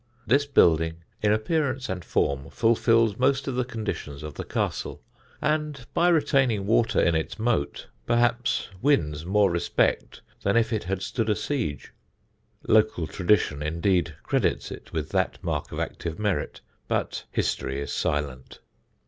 This 0.25 0.47
building 0.47 1.03
in 1.21 1.31
appearance 1.31 1.87
and 1.87 2.03
form 2.03 2.49
fulfils 2.49 3.19
most 3.19 3.47
of 3.47 3.53
the 3.53 3.63
conditions 3.63 4.23
of 4.23 4.33
the 4.33 4.43
castle, 4.43 4.99
and 5.43 5.85
by 5.93 6.07
retaining 6.07 6.65
water 6.65 6.99
in 6.99 7.13
its 7.13 7.37
moat 7.37 7.85
perhaps 8.07 8.69
wins 8.81 9.27
more 9.27 9.51
respect 9.51 10.23
than 10.41 10.57
if 10.57 10.73
it 10.73 10.85
had 10.85 11.03
stood 11.03 11.29
a 11.29 11.35
siege. 11.35 11.93
(Local 12.67 13.05
tradition 13.05 13.61
indeed 13.61 14.15
credits 14.23 14.71
it 14.71 14.91
with 14.91 15.09
that 15.09 15.37
mark 15.43 15.71
of 15.71 15.79
active 15.79 16.17
merit, 16.17 16.61
but 16.87 17.25
history 17.29 17.79
is 17.79 17.93
silent.) 17.93 18.57